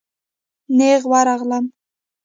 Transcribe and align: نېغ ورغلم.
نېغ 0.77 1.01
ورغلم. 1.11 1.65